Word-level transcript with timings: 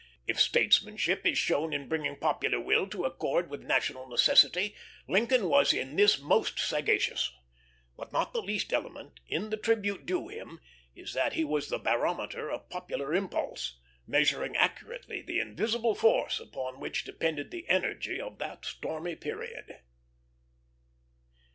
If 0.25 0.39
statesmanship 0.41 1.27
is 1.27 1.37
shown 1.37 1.73
in 1.73 1.87
bringing 1.87 2.15
popular 2.15 2.59
will 2.59 2.87
to 2.87 3.05
accord 3.05 3.51
with 3.51 3.61
national 3.61 4.07
necessity, 4.09 4.73
Lincoln 5.07 5.47
was 5.47 5.73
in 5.73 5.95
this 5.95 6.17
most 6.19 6.57
sagacious; 6.57 7.31
but 7.95 8.11
not 8.11 8.33
the 8.33 8.41
least 8.41 8.73
element 8.73 9.19
in 9.27 9.51
the 9.51 9.57
tribute 9.57 10.07
due 10.07 10.27
him 10.27 10.59
is 10.95 11.13
that 11.13 11.33
he 11.33 11.43
was 11.43 11.69
the 11.69 11.77
barometer 11.77 12.49
of 12.49 12.67
popular 12.71 13.13
impulse, 13.13 13.77
measuring 14.07 14.55
accurately 14.55 15.21
the 15.21 15.39
invisible 15.39 15.93
force 15.93 16.39
upon 16.39 16.79
which 16.79 17.03
depended 17.03 17.51
the 17.51 17.69
energy 17.69 18.19
of 18.19 18.39
that 18.39 18.65
stormy 18.65 19.15
period. 19.15 19.81